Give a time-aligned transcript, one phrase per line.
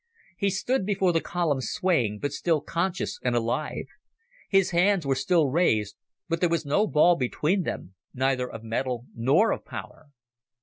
[0.35, 3.85] He stood before the column, swaying, but still conscious and alive.
[4.49, 5.95] His hands were still raised,
[6.27, 10.07] but there was no ball between them, neither of metal nor of power.